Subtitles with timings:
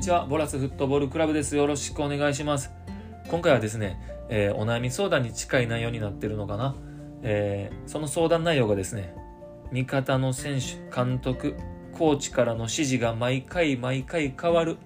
[0.00, 0.24] にちは。
[0.24, 1.54] ボラスフットボールクラブです。
[1.56, 2.70] よろしくお願いします。
[3.28, 6.74] 今回はですね、えー、お悩み相談に近い内容になってるのかな、
[7.22, 9.14] えー、その相談内容がですね
[9.72, 11.54] 味方の選手監督
[11.92, 14.78] コーチからの指示が毎回毎回変わる。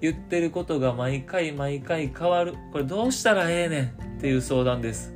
[0.00, 2.54] 言ってることが毎回毎回変わる。
[2.72, 5.14] これどうしたらええねんっていう相談です。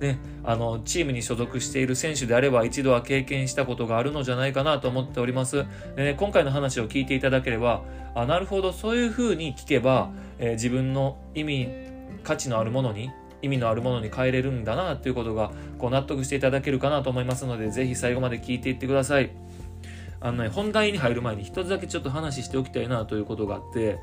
[0.00, 5.64] ね、あのチームに所属している選手であれば一度は経験したことがあるのじゃないかなと思っております。
[5.96, 7.82] でね、今回の話を聞いていただければ
[8.14, 11.68] あなるほどそういうふうに聞けば、えー、自分の意味
[12.22, 13.10] 価値のあるものに
[13.42, 19.30] 意味のあるものに変えれるんだなということがこう納得していただけるかなと思いますのでぜひ最後まで聞いていってください。
[20.20, 24.00] あのね、本題に入る前に一つだけちょっと話しておきたいなということがあって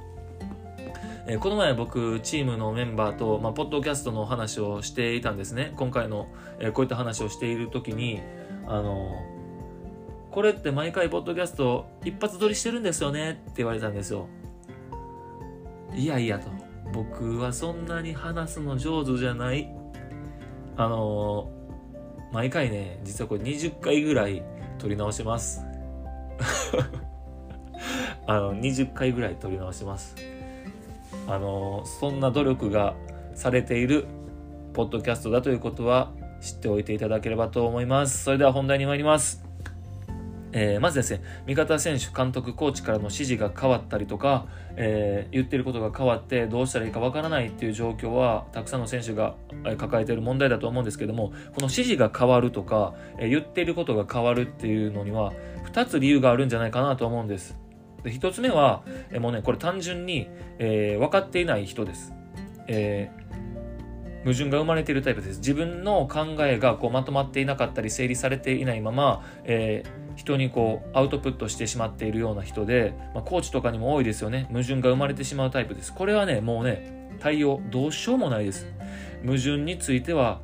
[1.28, 5.74] えー、この前僕チームのメンバーと、まあ、ポッドキャストの話をしていたんですね。
[5.76, 6.28] 今回の、
[6.60, 8.22] えー、こういった話をしている時に
[8.68, 9.12] あの
[10.32, 13.32] これって毎回ポッドキャスト一発撮りしてるんですよね？
[13.32, 14.28] って言われたんですよ。
[15.94, 16.50] いやいやと。
[16.94, 19.72] 僕はそんなに話すの上手じゃない。
[20.78, 21.50] あの
[22.34, 24.44] 毎回ね実はこれ20回ぐらい
[24.78, 25.64] 撮り直します。
[28.28, 30.16] あの20回ぐらい撮り直します。
[31.28, 32.96] あのそんな努力が
[33.34, 34.06] されている
[34.74, 38.24] ポッドキャストだということは知っておいていただければと思います。
[38.24, 39.46] それでは本題に参ります。
[40.58, 44.46] えー、まずですね、味方選手、監督、コーチからの指示が変わったりとか、
[44.78, 49.36] えー、言ってることが変わってどうしたらいいかわからないっていう状況は、たくさんの選手が
[49.78, 55.34] 抱えている問題だと思うんですけども、この指示が変わるとか、えー、言ってることが変わるっていうのには、
[55.74, 57.58] 2つ理由があるんじゃないかなと思うんです。
[58.06, 62.14] で1つ目は、えもうね、これ単純に、えー、分かっていない人です。
[62.68, 65.40] えー、矛盾が生まれているタイプです。
[65.40, 74.46] 自分の考えがこうまとまっていなかったり整理されていないまま、えー、人にこうアウトプットしてしまっているような人で、まあ、コーチとかにも多いですよね。
[74.50, 75.92] 矛盾が生まれてしまうタイプです。
[75.92, 78.68] これはね、もうね、対応どうしようもないです。
[79.26, 80.42] 矛盾については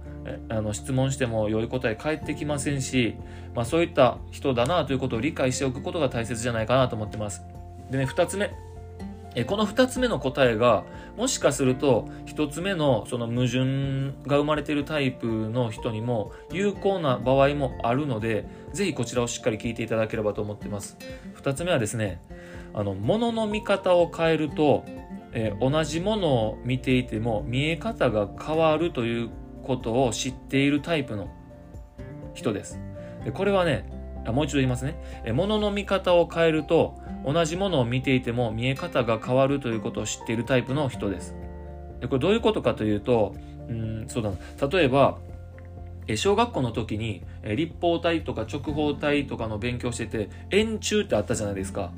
[0.49, 3.15] あの質問しても良い答え返ってきませんし、
[3.55, 7.41] まあ、そういった人だなということを理解しておくことが大切じゃないかなと思ってます。
[7.89, 8.51] でね、2つ目。
[9.33, 10.83] えこの2つ目の答えが
[11.15, 13.59] もしかすると1つ目のその矛盾
[14.27, 20.97] が生まれているタイプの人にも有効な場合もあるのでぜひこちらをしっかり聞いていただければと思ってます
[21.41, 22.21] 2つ目はですね
[22.73, 24.85] あの物の見方を変えると、
[25.33, 29.29] え同じものを見ていても見え方が変わるという
[29.63, 31.29] ことを知っているタイプの
[32.33, 32.79] 人です
[33.23, 34.95] でこれはねもう一度言いますね。
[35.33, 41.35] 物の見方を変えると、同じものを見ていても見え方が変わるということを知っているタイプの人です。
[41.99, 43.35] でこれどういうことかというと、
[43.67, 44.67] うん、そうだな。
[44.69, 45.17] 例えば、
[46.15, 51.91] 小学校の時に立方体とか直方体とかの勉強してて円柱ってあったじゃないですか。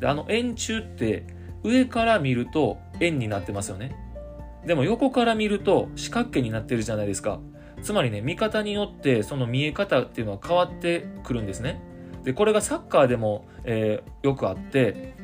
[0.00, 1.24] であの円柱って
[1.62, 3.94] 上から見ると円になってますよね。
[4.66, 7.40] でも横から見ると四角形になってるじゃないですか。
[7.82, 11.80] つまりね、見方によってその見え方っていうのは変わってくるんですね。
[12.24, 15.14] で、これがサッカーでも、えー、よくあって、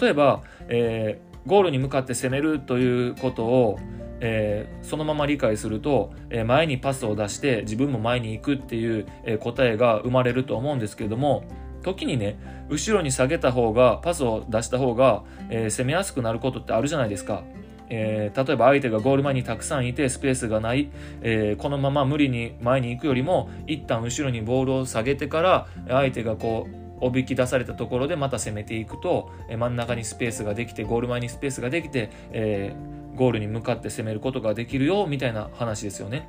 [0.00, 3.78] 例えば、えー、ゴールに向かって攻めるということを、
[4.20, 11.44] えー、そのまま理解すると、えー、前にパスを出して自分も前に行くっていう、えー、答えが生まれると思うんですけれども
[11.82, 12.38] 時にね
[12.70, 17.44] 後ろに下げた方がパスを出した方が、え攻めやすくなることってあるじゃないですか。
[17.88, 20.90] えー、例えば相手がゴール前にたくさんいてスペースがない、
[21.22, 36.28] えー、このまま無理に前に行くよりも一旦後ろにボールを下げてから相手がこうおびき出されたところでまた攻めていくと、え真ん中にスペースができてゴール前にスペースができて、えー、ゴールに向かって攻めることができるよみたいな話ですよね。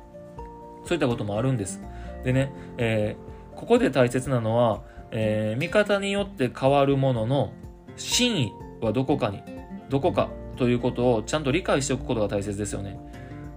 [0.84, 1.80] そういったこともあるんです。
[2.24, 3.16] でね、え
[3.56, 7.52] ここで大切なのは、え見方によって変わるものの
[7.96, 9.42] 真意はどこかに
[9.88, 12.98] どこかということをちゃんと理解しておくことが大切ですよね。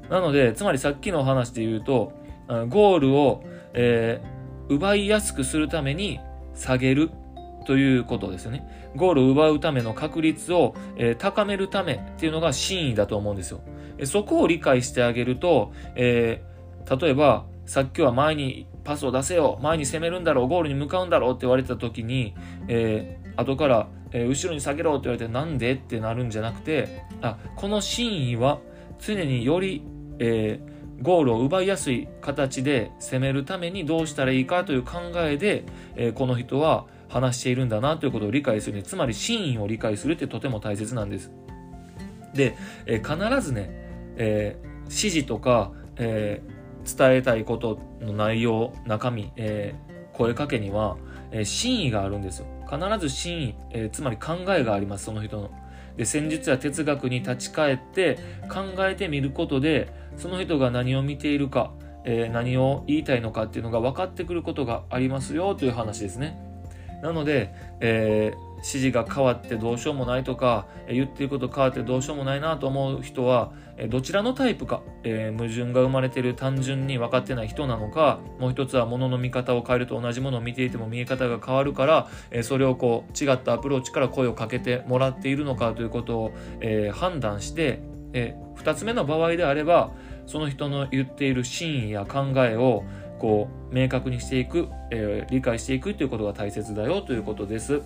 [0.09, 2.13] なので、つまりさっきの話で言うと、
[2.69, 6.19] ゴールを、えー、奪いやすくするために
[6.53, 7.09] 下げる
[7.65, 8.91] ということですよね。
[8.95, 13.61] ゴールを奪うための確率を、えー、高めるためっていうのが真意だと思うんですよ。
[14.03, 22.33] そこを理解してあげると、えー、例えば、さっきは前にパスを出せよ、前に攻めるんだろう、ゴールに向かうんだろうって言われた時に、
[22.67, 28.59] えー、後から、えー、後ろに下げろって言われてなんでってなるんじゃなくてあこの真意は
[28.99, 29.83] 常により、
[30.19, 35.65] えー、ゴールを奪いやすい形で攻めるためにどうしたらいいかという考えで、
[35.95, 41.31] えー、この人は話しているんだなということを理解するねつまり真意を理解するってとても大切なんです。
[42.33, 42.55] で、
[42.85, 43.69] えー、必ずね、
[44.17, 50.97] えー、指示とか、えー、伝えたいことの内容中身、えー、声かけには、
[51.31, 52.45] えー、真意があるんですよ。
[52.69, 55.51] 必ず真意、えー、つまり考えがあります、その人の。
[55.97, 58.17] で戦術や哲学に立ち返って
[58.49, 61.73] 考えてみることでその人が何を見ているか、
[62.05, 66.39] えー、何を言いたいのかっていうのが分かってくることがありますよという話ですね。
[67.03, 73.51] なので、えー指示が変わってどうしようもないとか、言ってること変わってどうしようもないなと思う人は、
[73.89, 87.81] どちらのタイプか、えー、矛盾が生まれてる単純に分かってない人なのかもう一つは物の見方を変えると同じものを見ていても見え方が変わるから、えそれをこう違ったアプローチから声をかけてもらっているのかということを、えー、判断して、
[88.13, 89.91] え2つ目の場合であれば
[90.27, 92.83] その人の言っている真意や考えを
[93.19, 97.81] こう明確にしていく、えー、理解していくということが大切だよということです。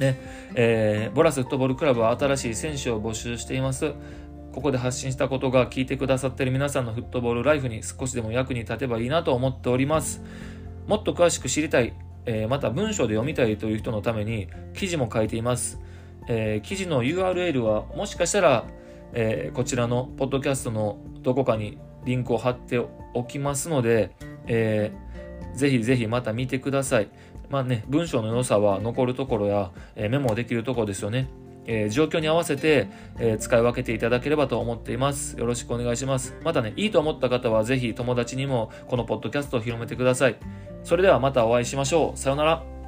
[0.00, 0.18] ね
[0.54, 3.92] えー、ボラスフットボールクラブは新しい選手を募集しています。
[4.52, 10.22] ここで発信したことが聞いてくださっている皆さんのフットボールライフに少しでも役に立てばいいなと思っております。
[10.88, 11.94] もっと詳しく知りたい、
[12.24, 15.78] えー、また文章で読みたいという人のために記事も書いています。
[16.28, 18.64] えー、記事の URL はもしかしたら、
[19.12, 22.78] えー、こちらのポッドキャストのどこかにリンクを貼って
[23.14, 24.10] おきますので、
[24.46, 27.08] えー、ぜひぜひまた見てください。
[27.50, 31.28] まあね、文章の良さは残るところや、え、メモできるところですよね。
[31.66, 32.88] えー、状況に合わせて、
[33.18, 35.38] えー、使い分けていただければと思っています。
[35.38, 36.36] よろしくお願いします。
[36.42, 40.36] またね、いいと思った方はぜひ友達にもこのポッドキャストを広めてください。
[40.84, 42.18] それではまたお会いしましょう。
[42.18, 42.79] さようなら。